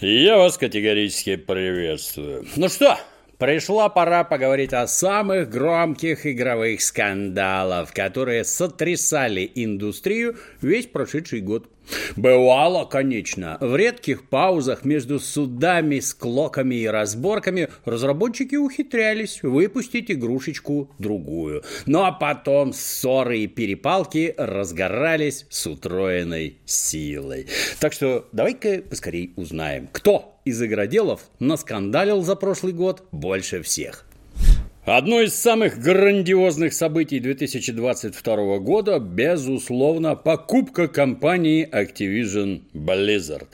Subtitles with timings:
[0.00, 2.46] Я вас категорически приветствую.
[2.56, 2.98] Ну что,
[3.40, 11.66] Пришла пора поговорить о самых громких игровых скандалах, которые сотрясали индустрию весь прошедший год.
[12.16, 21.62] Бывало, конечно, в редких паузах между судами, склоками и разборками разработчики ухитрялись выпустить игрушечку другую.
[21.86, 27.46] Ну а потом ссоры и перепалки разгорались с утроенной силой.
[27.80, 34.06] Так что давай-ка поскорей узнаем, кто из игроделов наскандалил за прошлый год больше всех.
[34.84, 43.46] Одно из самых грандиозных событий 2022 года, безусловно, покупка компании Activision Blizzard.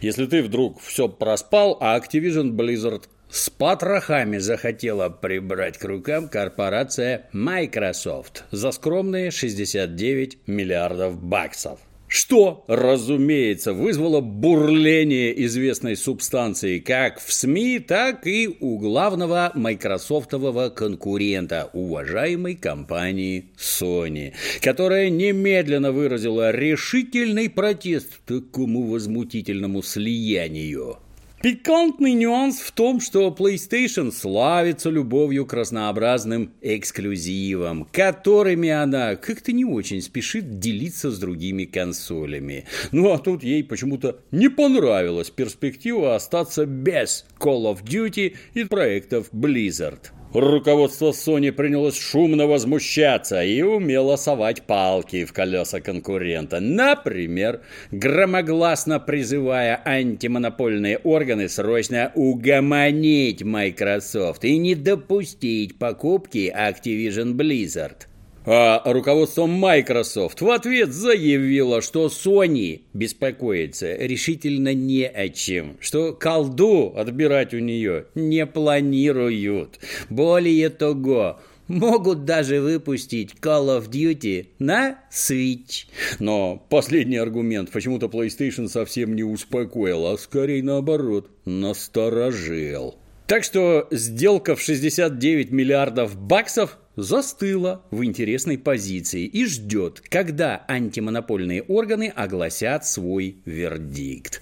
[0.00, 7.28] Если ты вдруг все проспал, а Activision Blizzard с потрохами захотела прибрать к рукам корпорация
[7.32, 11.78] Microsoft за скромные 69 миллиардов баксов
[12.12, 21.70] что, разумеется, вызвало бурление известной субстанции как в СМИ, так и у главного майкрософтового конкурента,
[21.72, 30.98] уважаемой компании Sony, которая немедленно выразила решительный протест такому возмутительному слиянию.
[31.42, 39.64] Пикантный нюанс в том, что PlayStation славится любовью к разнообразным эксклюзивам, которыми она как-то не
[39.64, 42.66] очень спешит делиться с другими консолями.
[42.92, 49.28] Ну а тут ей почему-то не понравилась перспектива остаться без Call of Duty и проектов
[49.32, 50.12] Blizzard.
[50.34, 56.58] Руководство Sony принялось шумно возмущаться и умело совать палки в колеса конкурента.
[56.58, 68.06] Например, громогласно призывая антимонопольные органы срочно угомонить Microsoft и не допустить покупки Activision Blizzard.
[68.44, 76.92] А руководство Microsoft в ответ заявило, что Sony беспокоится решительно не о чем, что колду
[76.96, 79.78] отбирать у нее не планируют.
[80.10, 81.38] Более того,
[81.68, 85.86] могут даже выпустить Call of Duty на Switch.
[86.18, 92.96] Но последний аргумент почему-то PlayStation совсем не успокоил, а скорее наоборот, насторожил.
[93.26, 101.62] Так что сделка в 69 миллиардов баксов застыла в интересной позиции и ждет, когда антимонопольные
[101.62, 104.40] органы огласят свой вердикт.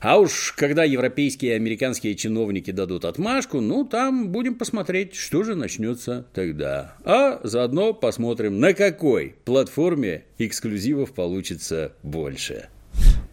[0.00, 5.54] А уж когда европейские и американские чиновники дадут отмашку, ну, там будем посмотреть, что же
[5.54, 6.96] начнется тогда.
[7.04, 12.68] А заодно посмотрим, на какой платформе эксклюзивов получится больше.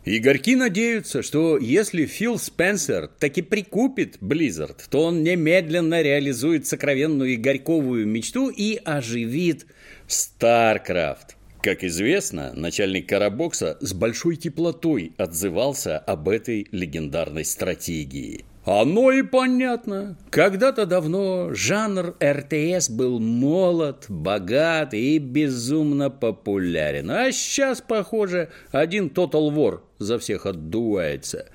[0.05, 8.05] Игорьки надеются, что если Фил Спенсер таки прикупит Blizzard, то он немедленно реализует сокровенную Игорьковую
[8.05, 9.65] мечту и оживит
[10.07, 11.35] StarCraft.
[11.61, 20.17] Как известно, начальник Карабокса с большой теплотой отзывался об этой легендарной стратегии– оно и понятно.
[20.29, 27.11] Когда-то давно жанр РТС был молод, богат и безумно популярен.
[27.11, 31.49] А сейчас, похоже, один Total War за всех отдувается.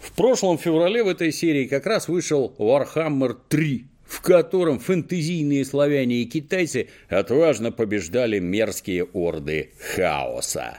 [0.00, 6.22] В прошлом феврале в этой серии как раз вышел Warhammer 3 в котором фэнтезийные славяне
[6.22, 10.78] и китайцы отважно побеждали мерзкие орды хаоса.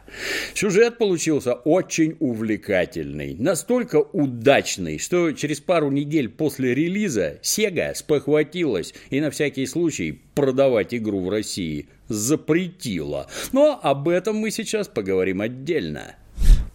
[0.54, 9.20] Сюжет получился очень увлекательный, настолько удачный, что через пару недель после релиза Sega спохватилась и
[9.20, 13.28] на всякий случай продавать игру в России запретила.
[13.52, 16.16] Но об этом мы сейчас поговорим отдельно.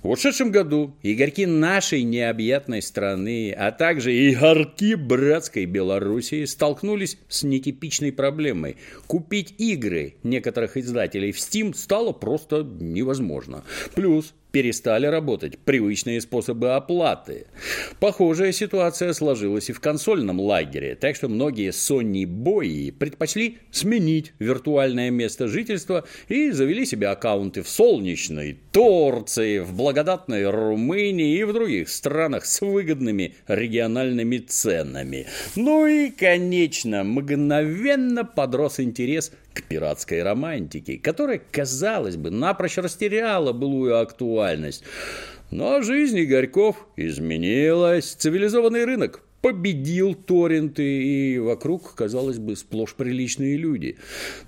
[0.03, 8.11] В ушедшем году игорьки нашей необъятной страны, а также игорки братской Белоруссии столкнулись с нетипичной
[8.11, 8.79] проблемой.
[9.07, 13.63] Купить игры некоторых издателей в Steam стало просто невозможно.
[13.95, 17.47] Плюс перестали работать привычные способы оплаты.
[17.99, 25.11] Похожая ситуация сложилась и в консольном лагере, так что многие Sony бои предпочли сменить виртуальное
[25.11, 31.89] место жительства и завели себе аккаунты в солнечной Турции, в благодатной Румынии и в других
[31.89, 35.27] странах с выгодными региональными ценами.
[35.57, 44.01] Ну и, конечно, мгновенно подрос интерес к пиратской романтике, которая, казалось бы, напрочь растеряла былую
[44.01, 44.42] актуальность.
[45.51, 48.13] Но жизнь Игорьков изменилась.
[48.13, 53.99] Цивилизованный рынок победил торренты, и вокруг, казалось бы, сплошь приличные люди.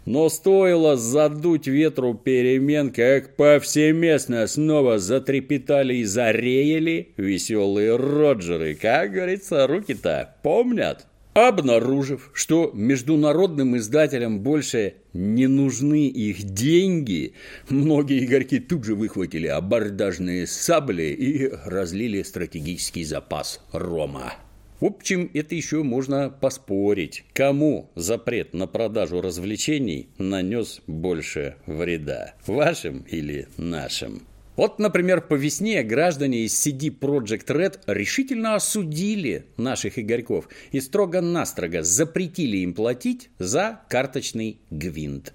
[0.07, 8.75] Но стоило задуть ветру перемен, как повсеместно снова затрепетали и зареяли веселые Роджеры.
[8.75, 11.07] Как говорится, руки-то помнят.
[11.35, 17.35] Обнаружив, что международным издателям больше не нужны их деньги,
[17.69, 24.35] многие игроки тут же выхватили абордажные сабли и разлили стратегический запас рома.
[24.79, 33.05] В общем, это еще можно поспорить, кому запрет на продажу развлечений нанес больше вреда, вашим
[33.09, 34.23] или нашим.
[34.57, 41.83] Вот, например, по весне граждане из CD Project Red решительно осудили наших игорьков и строго-настрого
[41.83, 45.33] запретили им платить за карточный гвинт.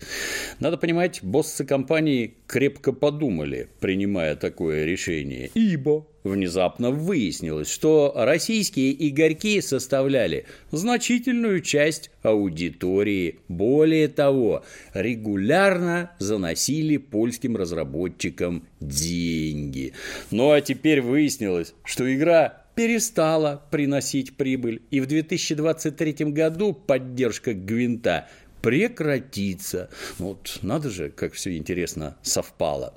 [0.60, 9.62] Надо понимать, боссы компании крепко подумали, принимая такое решение, ибо Внезапно выяснилось, что российские игорьки
[9.62, 13.39] составляли значительную часть аудитории.
[13.48, 14.63] Более того,
[14.94, 19.94] регулярно заносили польским разработчикам деньги.
[20.30, 28.27] Ну а теперь выяснилось, что игра перестала приносить прибыль, и в 2023 году поддержка Гвинта
[28.62, 29.89] прекратится.
[30.18, 32.94] Вот надо же, как все интересно совпало.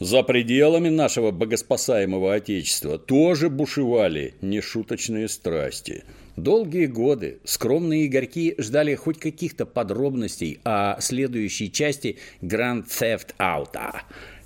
[0.00, 6.04] За пределами нашего богоспасаемого Отечества тоже бушевали нешуточные страсти.
[6.36, 13.94] Долгие годы скромные игорьки ждали хоть каких-то подробностей о следующей части Grand Theft Auto.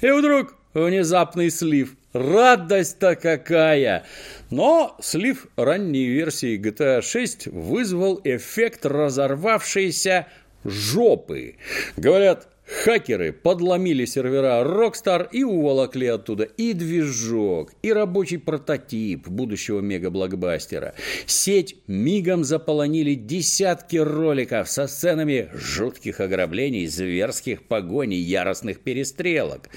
[0.01, 1.95] И вдруг внезапный слив.
[2.12, 4.05] Радость-то какая!
[4.51, 10.27] Но слив ранней версии GTA 6 вызвал эффект разорвавшейся
[10.65, 11.55] жопы.
[11.97, 20.94] Говорят, Хакеры подломили сервера Rockstar и уволокли оттуда и движок, и рабочий прототип будущего мега-блокбастера.
[21.26, 29.69] Сеть мигом заполонили десятки роликов со сценами жутких ограблений, зверских погоней, яростных перестрелок.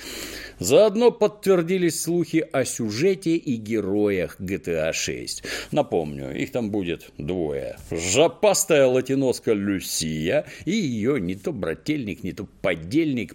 [0.59, 5.43] Заодно подтвердились слухи о сюжете и героях GTA 6.
[5.71, 7.75] Напомню, их там будет двое.
[7.91, 12.76] Жопастая латиноска Люсия и ее не то брательник, не то подельник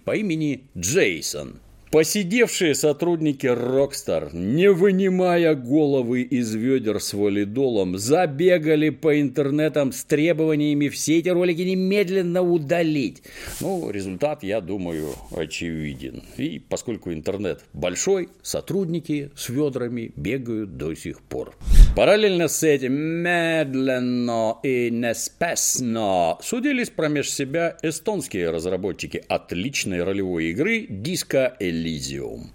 [0.04, 1.60] по имени Джейсон.
[1.92, 10.88] Посидевшие сотрудники Rockstar, не вынимая головы из ведер с валидолом, забегали по интернетам с требованиями
[10.88, 13.22] все эти ролики немедленно удалить.
[13.60, 16.22] Ну, результат, я думаю, очевиден.
[16.38, 21.54] И поскольку интернет большой, сотрудники с ведрами бегают до сих пор.
[21.94, 31.52] Параллельно с этим медленно и неспешно судились промеж себя эстонские разработчики отличной ролевой игры Disco
[31.82, 32.46] Elysium.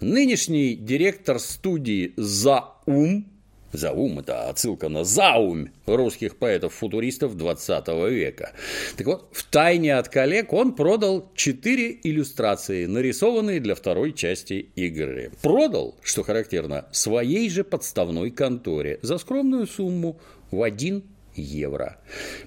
[0.00, 3.26] Нынешний директор студии «Заум»
[3.72, 8.52] Заум– это отсылка на заум русских поэтов-футуристов 20 века.
[8.96, 15.32] Так вот, в тайне от коллег он продал четыре иллюстрации, нарисованные для второй части игры.
[15.42, 20.18] Продал, что характерно, своей же подставной конторе за скромную сумму
[20.50, 21.02] в 1
[21.38, 21.98] евро.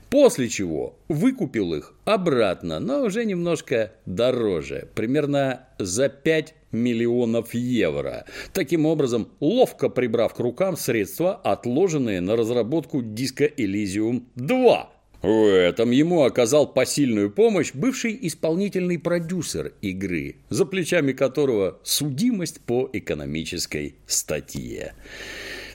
[0.09, 8.25] После чего выкупил их обратно, но уже немножко дороже, примерно за 5 миллионов евро.
[8.53, 14.91] Таким образом, ловко прибрав к рукам средства, отложенные на разработку диска Elysium 2.
[15.21, 22.89] В этом ему оказал посильную помощь бывший исполнительный продюсер игры, за плечами которого судимость по
[22.91, 24.95] экономической статье.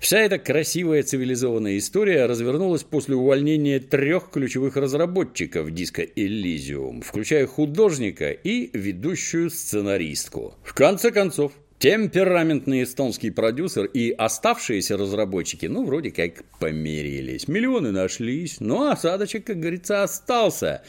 [0.00, 8.30] Вся эта красивая цивилизованная история развернулась после увольнения трех ключевых разработчиков диска Elysium, включая художника
[8.30, 10.54] и ведущую сценаристку.
[10.62, 17.48] В конце концов, Темпераментный эстонский продюсер и оставшиеся разработчики, ну, вроде как помирились.
[17.48, 20.82] Миллионы нашлись, но осадочек, как говорится, остался.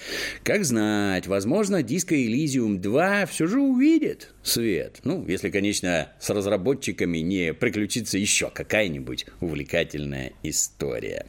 [0.44, 5.02] Как знать, возможно, диско Elysium 2 все же увидит свет.
[5.04, 11.26] Ну, если, конечно, с разработчиками не приключится еще какая-нибудь увлекательная история.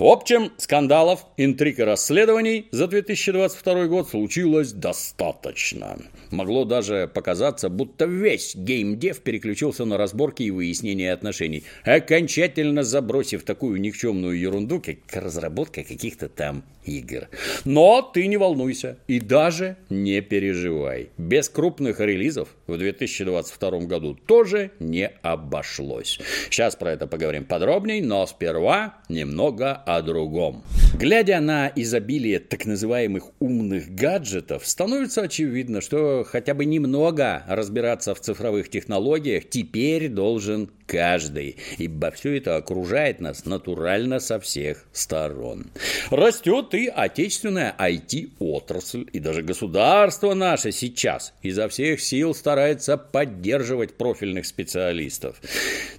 [0.00, 5.96] В общем, скандалов, интриг и расследований за 2022 год случилось достаточно.
[6.32, 13.80] Могло даже показаться, будто весь геймдев переключился на разборки и выяснение отношений, окончательно забросив такую
[13.80, 17.28] никчемную ерунду, как разработка каких-то там игр.
[17.64, 21.10] Но ты не волнуйся и даже не переживай.
[21.18, 26.18] Без крупных релизов в 2022 году тоже не обошлось.
[26.48, 30.64] Сейчас про это поговорим подробнее, но сперва немного о другом.
[30.94, 38.20] Глядя на изобилие так называемых умных гаджетов, становится очевидно, что хотя бы немного разбираться в
[38.20, 45.66] цифровых технологиях теперь должен каждый, ибо все это окружает нас натурально со всех сторон.
[46.10, 54.46] Растет и отечественная IT-отрасль, и даже государство наше сейчас изо всех сил старается поддерживать профильных
[54.46, 55.40] специалистов.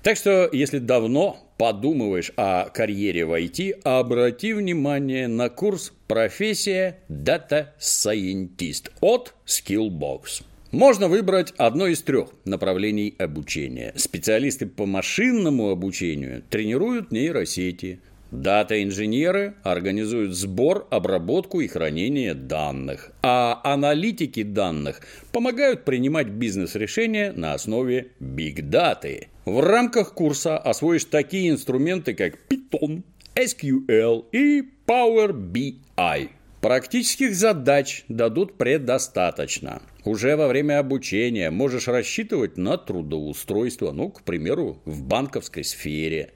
[0.03, 8.91] Так что, если давно подумываешь о карьере в IT, обрати внимание на курс «Профессия Scientist»
[8.99, 10.43] от Skillbox.
[10.71, 13.93] Можно выбрать одно из трех направлений обучения.
[13.97, 17.99] Специалисты по машинному обучению тренируют нейросети.
[18.31, 25.01] Дата-инженеры организуют сбор, обработку и хранение данных, а аналитики данных
[25.33, 29.27] помогают принимать бизнес-решения на основе биг-даты.
[29.43, 33.03] В рамках курса освоишь такие инструменты, как Python,
[33.35, 36.29] SQL и Power BI.
[36.61, 39.81] Практических задач дадут предостаточно.
[40.05, 46.33] Уже во время обучения можешь рассчитывать на трудоустройство, ну, к примеру, в банковской сфере.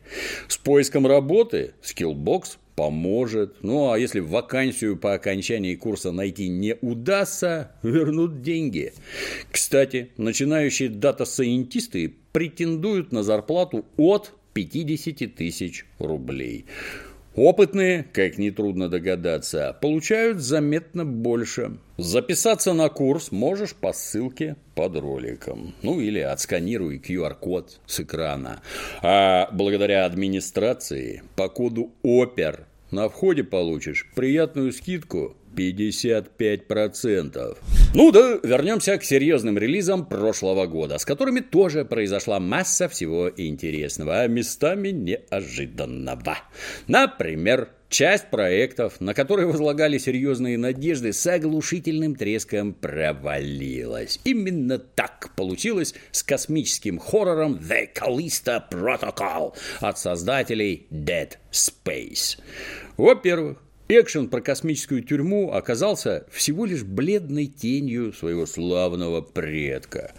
[0.47, 3.57] С поиском работы Skillbox поможет.
[3.61, 8.93] Ну, а если вакансию по окончании курса найти не удастся, вернут деньги.
[9.51, 16.65] Кстати, начинающие дата-сайентисты претендуют на зарплату от 50 тысяч рублей.
[17.35, 21.77] Опытные, как нетрудно догадаться, получают заметно больше.
[21.97, 25.73] Записаться на курс можешь по ссылке под роликом.
[25.81, 28.61] Ну или отсканируй QR-код с экрана.
[29.01, 37.57] А благодаря администрации по коду ОПЕР на входе получишь приятную скидку 55%.
[37.93, 44.21] Ну да, вернемся к серьезным релизам прошлого года, с которыми тоже произошла масса всего интересного,
[44.21, 46.37] а местами неожиданного.
[46.87, 54.19] Например, Часть проектов, на которые возлагали серьезные надежды, с оглушительным треском провалилась.
[54.23, 62.39] Именно так получилось с космическим хоррором The Callisto Protocol от создателей Dead Space.
[62.97, 70.11] Во-первых, Экшен про космическую тюрьму оказался всего лишь бледной тенью своего славного предка.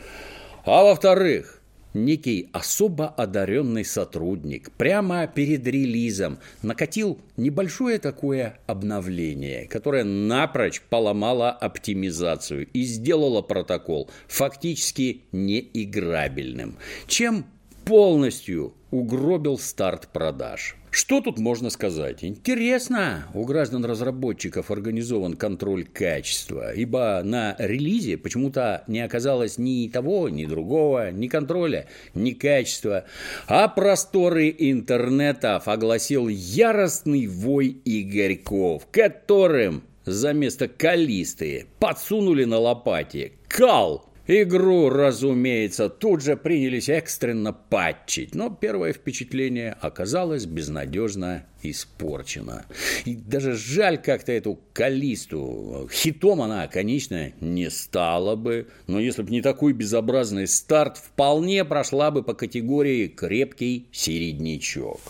[0.65, 1.61] А во-вторых,
[1.93, 12.69] некий особо одаренный сотрудник прямо перед релизом накатил небольшое такое обновление, которое напрочь поломало оптимизацию
[12.73, 16.77] и сделало протокол фактически неиграбельным,
[17.09, 17.45] чем
[17.85, 20.76] полностью угробил старт продаж.
[20.91, 22.25] Что тут можно сказать?
[22.25, 30.47] Интересно, у граждан-разработчиков организован контроль качества, ибо на релизе почему-то не оказалось ни того, ни
[30.47, 33.05] другого, ни контроля, ни качества,
[33.47, 44.09] а просторы интернетов огласил яростный вой Игорьков, которым за место калисты подсунули на лопате кал
[44.29, 52.67] Игру, разумеется, тут же принялись экстренно патчить, но первое впечатление оказалось безнадежно испорчена.
[53.05, 55.89] И даже жаль как-то эту Калисту.
[55.93, 62.11] Хитом она, конечно, не стала бы, но если бы не такой безобразный старт, вполне прошла
[62.11, 65.01] бы по категории «крепкий середнячок».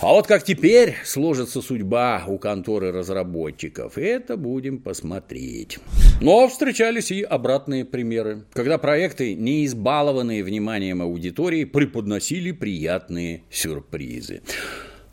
[0.00, 5.78] А вот как теперь сложится судьба у конторы разработчиков, это будем посмотреть.
[6.20, 14.42] Но встречались и обратные примеры, когда проекты, не избалованные вниманием аудитории, преподносили приятные сюрпризы.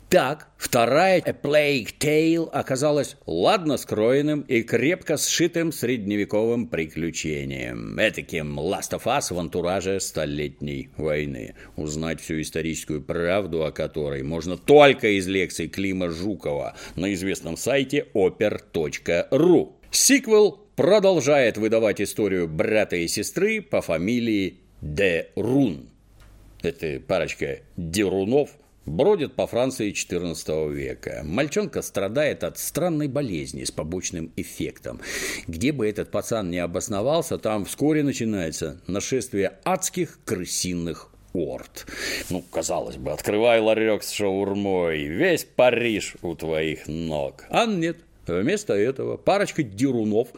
[0.08, 7.98] Так, вторая A Plague Tale оказалась ладно скроенным и крепко сшитым средневековым приключением.
[7.98, 11.56] Этаким Last of Us в антураже Столетней войны.
[11.74, 18.06] Узнать всю историческую правду, о которой можно только из лекций Клима Жукова на известном сайте
[18.14, 19.72] oper.ru.
[19.90, 25.88] Сиквел продолжает выдавать историю брата и сестры по фамилии Дерун.
[26.62, 28.50] Это парочка Дерунов–
[28.86, 31.22] бродит по Франции XIV века.
[31.24, 35.00] Мальчонка страдает от странной болезни с побочным эффектом.
[35.46, 41.86] Где бы этот пацан не обосновался, там вскоре начинается нашествие адских крысиных орд.
[42.30, 47.44] Ну, казалось бы, открывай ларек с шаурмой, весь Париж у твоих ног.
[47.50, 50.28] А нет, Вместо этого парочка дерунов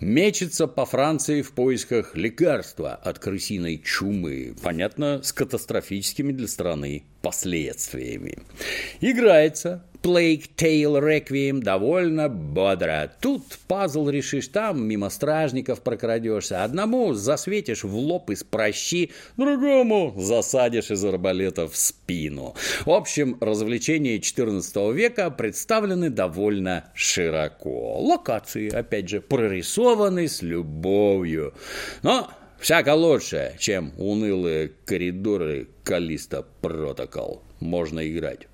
[0.00, 8.38] мечется по Франции в поисках лекарства от крысиной чумы, понятно, с катастрофическими для страны последствиями.
[9.00, 13.12] Играется Plague Tale Requiem довольно бодро.
[13.20, 16.64] Тут пазл решишь, там мимо стражников прокрадешься.
[16.64, 22.56] Одному засветишь в лоб из прощи, другому засадишь из арбалета в спину.
[22.84, 28.00] В общем, развлечения XIV века представлены довольно широко.
[28.00, 31.54] Локации, опять же, прорисованы с любовью.
[32.02, 32.28] Но
[32.58, 37.44] всяко лучше, чем унылые коридоры Калиста Протокол.
[37.60, 38.48] Можно играть.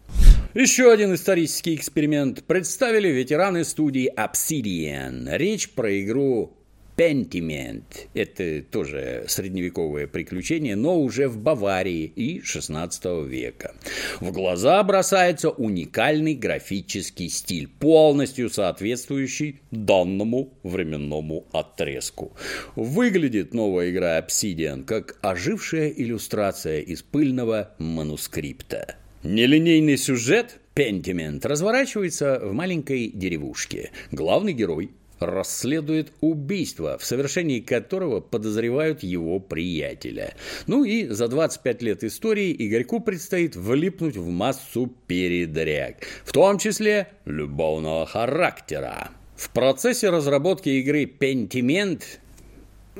[0.54, 5.36] Еще один исторический эксперимент представили ветераны студии Obsidian.
[5.36, 6.54] Речь про игру
[6.96, 8.08] Пентимент.
[8.14, 13.74] Это тоже средневековое приключение, но уже в Баварии и XVI века.
[14.20, 22.32] В глаза бросается уникальный графический стиль, полностью соответствующий данному временному отрезку.
[22.74, 28.97] Выглядит новая игра Obsidian как ожившая иллюстрация из пыльного манускрипта.
[29.24, 33.90] Нелинейный сюжет Пентимент разворачивается в маленькой деревушке.
[34.12, 40.34] Главный герой расследует убийство, в совершении которого подозревают его приятеля.
[40.68, 47.08] Ну и за 25 лет истории Игорьку предстоит влипнуть в массу передряг, в том числе
[47.24, 49.10] любовного характера.
[49.34, 52.20] В процессе разработки игры Пентимент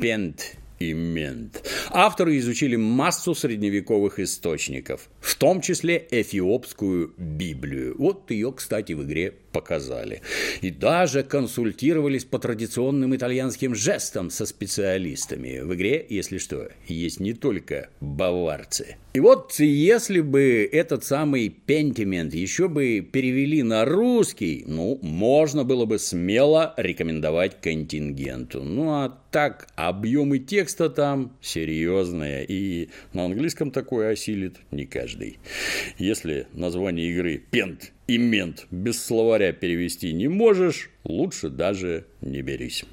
[0.00, 1.68] Пент и мент.
[1.90, 7.94] Авторы изучили массу средневековых источников, в том числе эфиопскую Библию.
[7.99, 10.23] Вот ее, кстати, в игре показали.
[10.61, 15.61] И даже консультировались по традиционным итальянским жестам со специалистами.
[15.61, 18.97] В игре, если что, есть не только баварцы.
[19.14, 25.87] И вот если бы этот самый пентимент еще бы перевели на русский, ну, можно было
[25.87, 28.62] бы смело рекомендовать контингенту.
[28.62, 35.38] Ну, а так, объемы текста там серьезные, и на английском такое осилит не каждый.
[35.99, 42.84] Если название игры «Пент» и мент без словаря перевести не можешь, лучше даже не берись.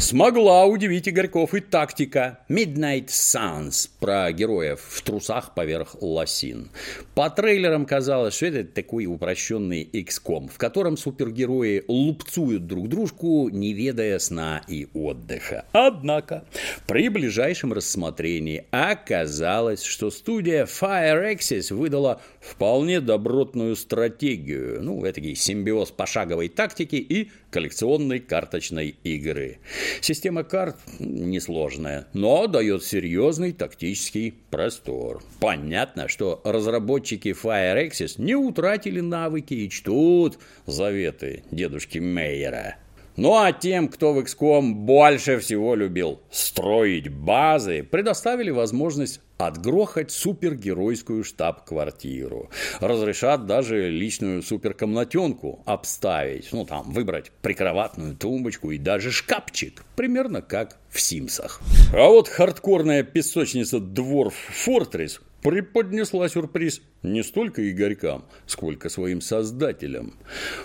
[0.00, 6.70] Смогла удивить Игорьков и тактика Midnight Suns про героев в трусах поверх лосин.
[7.16, 13.72] По трейлерам казалось, что это такой упрощенный XCOM, в котором супергерои лупцуют друг дружку, не
[13.72, 15.64] ведая сна и отдыха.
[15.72, 16.44] Однако
[16.86, 26.48] при ближайшем рассмотрении оказалось, что студия FireAxis выдала вполне добротную стратегию, ну, это симбиоз пошаговой
[26.48, 29.58] тактики и коллекционной карточной игры.
[30.00, 35.22] Система карт несложная, но дает серьезный тактический простор.
[35.40, 42.76] Понятно, что разработчики FireAxis не утратили навыки и чтут заветы дедушки Мейера.
[43.16, 51.22] Ну а тем, кто в XCOM больше всего любил строить базы, предоставили возможность отгрохать супергеройскую
[51.22, 52.50] штаб-квартиру.
[52.80, 60.76] Разрешат даже личную суперкомнатенку обставить, ну там выбрать прикроватную тумбочку и даже шкафчик, примерно как
[60.90, 61.60] в Симсах.
[61.92, 64.34] А вот хардкорная песочница Dwarf
[64.66, 70.14] Fortress преподнесла сюрприз не столько Игорькам, сколько своим создателям.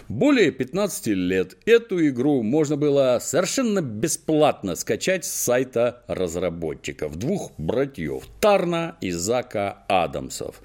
[0.10, 8.24] Более 15 лет эту игру можно было совершенно бесплатно скачать с сайта разработчиков двух братьев
[8.40, 10.62] Тарна и Зака Адамсов.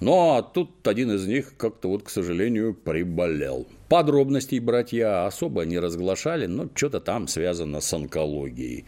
[0.00, 3.66] Но тут один из них как-то вот, к сожалению, приболел.
[3.88, 8.86] Подробностей братья особо не разглашали, но что-то там связано с онкологией.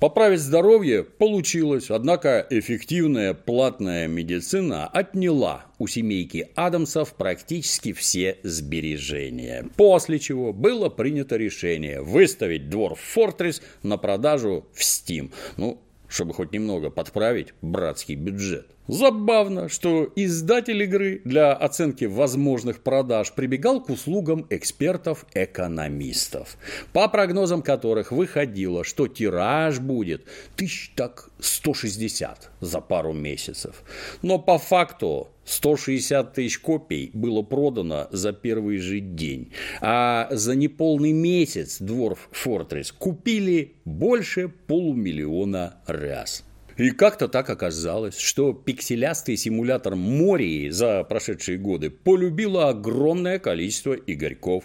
[0.00, 9.66] Поправить здоровье получилось, однако эффективная платная медицина отняла у семейки Адамсов практически все сбережения.
[9.76, 15.32] После чего было принято решение выставить двор Fortress на продажу в Steam.
[15.56, 18.71] Ну, чтобы хоть немного подправить братский бюджет.
[18.88, 26.56] Забавно, что издатель игры для оценки возможных продаж прибегал к услугам экспертов-экономистов,
[26.92, 30.24] по прогнозам которых выходило, что тираж будет
[30.56, 33.84] тысяч так 160 за пару месяцев.
[34.22, 41.12] Но по факту 160 тысяч копий было продано за первый же день, а за неполный
[41.12, 46.42] месяц Dwarf Fortress купили больше полумиллиона раз.
[46.76, 54.64] И как-то так оказалось, что пикселястый симулятор Мории за прошедшие годы полюбило огромное количество игорьков,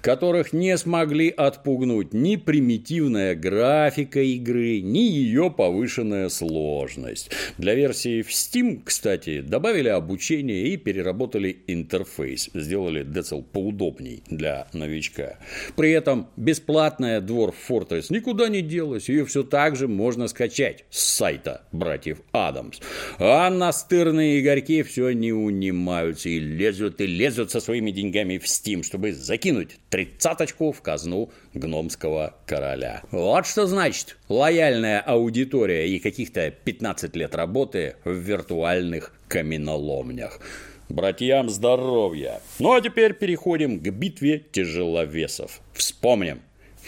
[0.00, 7.30] которых не смогли отпугнуть ни примитивная графика игры, ни ее повышенная сложность.
[7.58, 15.38] Для версии в Steam, кстати, добавили обучение и переработали интерфейс, сделали Decel поудобней для новичка.
[15.76, 21.02] При этом бесплатная Dwarf Fortress никуда не делась, ее все так же можно скачать с
[21.04, 22.80] сайта сайта братьев Адамс.
[23.18, 28.82] А настырные игорьки все не унимаются и лезут и лезут со своими деньгами в Steam,
[28.82, 33.02] чтобы закинуть тридцаточку в казну гномского короля.
[33.10, 40.40] Вот что значит лояльная аудитория и каких-то 15 лет работы в виртуальных каменоломнях.
[40.88, 42.40] Братьям здоровья.
[42.58, 45.60] Ну а теперь переходим к битве тяжеловесов.
[45.72, 46.42] Вспомним,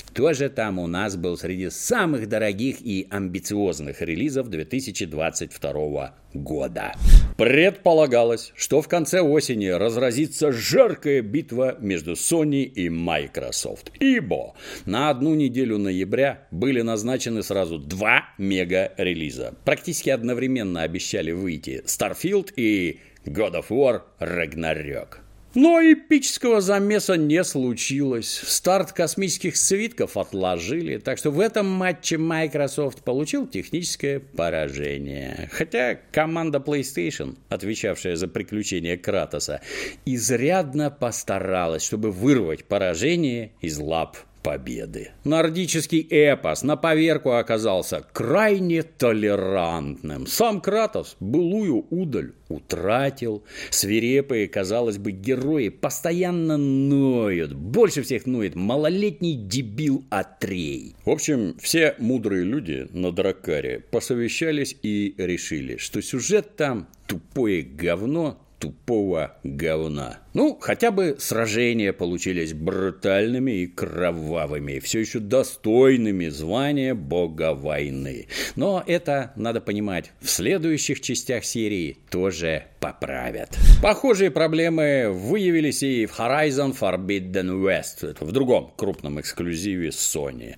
[0.09, 6.92] Кто же там у нас был среди самых дорогих и амбициозных релизов 2022 года?
[7.37, 13.92] Предполагалось, что в конце осени разразится жаркая битва между Sony и Microsoft.
[14.00, 14.54] Ибо
[14.85, 19.54] на одну неделю ноября были назначены сразу два мега-релиза.
[19.64, 25.25] Практически одновременно обещали выйти Starfield и God of War Ragnarok.
[25.54, 28.28] Но эпического замеса не случилось.
[28.46, 35.48] Старт космических свитков отложили, так что в этом матче Microsoft получил техническое поражение.
[35.52, 39.62] Хотя команда PlayStation, отвечавшая за приключения Кратоса,
[40.04, 45.11] изрядно постаралась, чтобы вырвать поражение из лап победы.
[45.24, 50.28] Нордический эпос на поверку оказался крайне толерантным.
[50.28, 53.42] Сам Кратос былую удаль утратил.
[53.70, 57.54] Свирепые, казалось бы, герои постоянно ноют.
[57.54, 60.94] Больше всех ноет малолетний дебил Атрей.
[61.04, 68.45] В общем, все мудрые люди на Дракаре посовещались и решили, что сюжет там тупое говно
[68.66, 70.18] тупого говна.
[70.35, 78.26] Ну, хотя бы сражения получились брутальными и кровавыми, все еще достойными звания бога войны.
[78.55, 83.57] Но это, надо понимать, в следующих частях серии тоже поправят.
[83.83, 90.57] Похожие проблемы выявились и в Horizon Forbidden West, в другом крупном эксклюзиве Sony.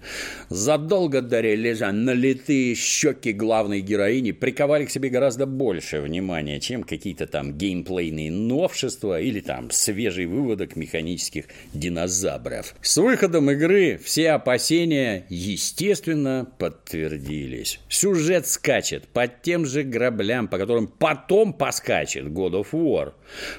[0.49, 7.29] Задолго до релиза налитые щеки главной героини приковали к себе гораздо больше внимания, чем какие-то
[7.29, 7.57] там
[7.99, 12.75] геймплейные новшества или там свежий выводок механических динозавров.
[12.83, 17.81] С выходом игры все опасения, естественно, подтвердились.
[17.89, 23.13] Сюжет скачет под тем же граблям, по которым потом поскачет God of War.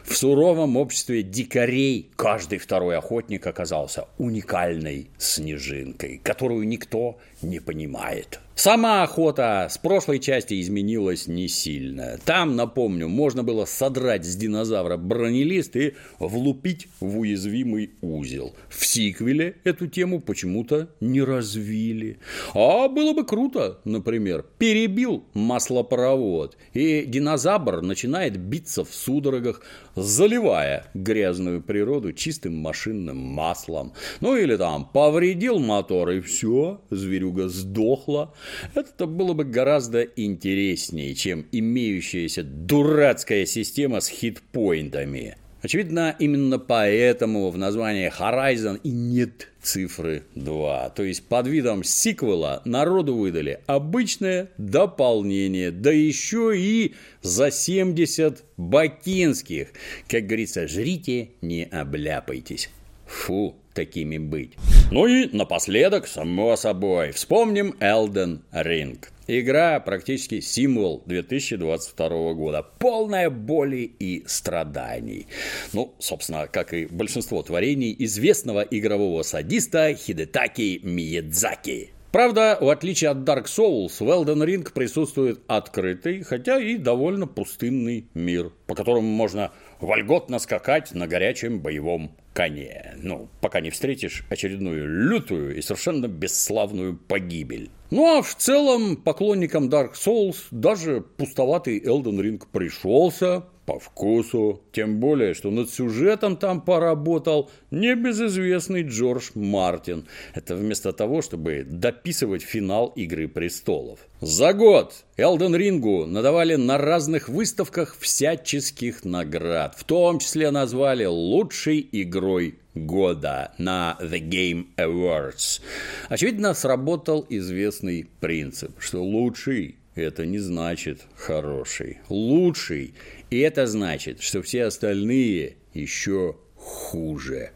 [0.04, 8.40] В суровом обществе дикарей каждый второй охотник оказался уникальной снежинкой, которую никто не понимает.
[8.60, 12.20] Сама охота с прошлой части изменилась не сильно.
[12.26, 18.54] Там, напомню, можно было содрать с динозавра бронелист и влупить в уязвимый узел.
[18.68, 22.20] В сиквеле эту тему почему-то не развили.
[22.54, 29.62] А было бы круто, например, перебил маслопровод, и динозавр начинает биться в судорогах,
[29.96, 33.94] заливая грязную природу чистым машинным маслом.
[34.20, 38.34] Ну или там повредил мотор, и все, зверюга сдохла.
[38.76, 45.38] Это было бы гораздо интереснее, чем имеющаяся дурацкая система с хитпоинтами.
[45.62, 50.90] Очевидно, именно поэтому в названии Horizon и нет цифры 2.
[50.92, 59.70] То есть под видом сиквела народу выдали обычное дополнение, да еще и за 70 бакинских.
[60.08, 62.70] Как говорится, жрите, не обляпайтесь.
[63.06, 64.58] Фу, такими быть.
[64.92, 69.00] Ну и напоследок, само собой, вспомним Elden Ring.
[69.26, 72.66] Игра практически символ 2022 года.
[72.80, 75.28] Полная боли и страданий.
[75.72, 81.92] Ну, собственно, как и большинство творений известного игрового садиста Хидетаки Миядзаки.
[82.12, 88.08] Правда, в отличие от Dark Souls, в Elden Ring присутствует открытый, хотя и довольно пустынный
[88.16, 92.94] мир, по которому можно вольготно скакать на горячем боевом коне.
[92.98, 97.70] Ну, пока не встретишь очередную лютую и совершенно бесславную погибель.
[97.92, 104.64] Ну а в целом поклонникам Dark Souls даже пустоватый Elden Ring пришелся, по вкусу.
[104.72, 110.08] Тем более, что над сюжетом там поработал небезызвестный Джордж Мартин.
[110.34, 114.00] Это вместо того, чтобы дописывать финал «Игры престолов».
[114.22, 119.76] За год Элден Рингу надавали на разных выставках всяческих наград.
[119.78, 125.62] В том числе назвали лучшей игрой года на The Game Awards.
[126.08, 132.00] Очевидно, сработал известный принцип, что лучший это не значит хороший.
[132.10, 132.94] Лучший
[133.30, 137.52] и это значит, что все остальные еще хуже.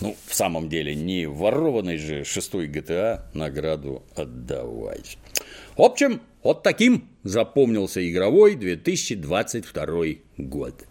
[0.00, 5.18] Ну, в самом деле, не ворованный же шестой GTA награду отдавать.
[5.76, 10.04] В общем, вот таким запомнился игровой 2022
[10.38, 10.86] год.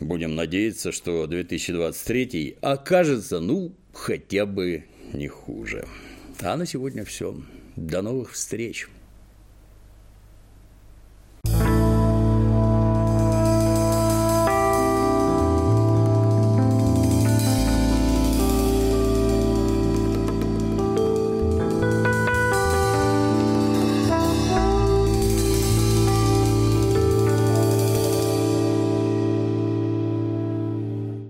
[0.00, 5.86] Будем надеяться, что 2023 окажется, ну, хотя бы не хуже.
[6.40, 7.36] А на сегодня все.
[7.74, 8.88] До новых встреч.